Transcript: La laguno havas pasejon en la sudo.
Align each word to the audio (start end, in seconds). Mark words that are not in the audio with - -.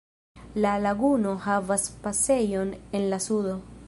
La 0.63 0.71
laguno 0.83 1.33
havas 1.43 1.85
pasejon 2.05 2.73
en 3.01 3.07
la 3.13 3.19
sudo. 3.27 3.59